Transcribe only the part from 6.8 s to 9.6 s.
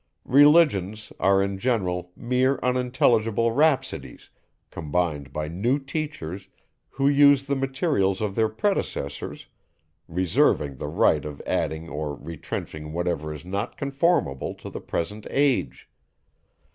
who use the materials of their predecessors,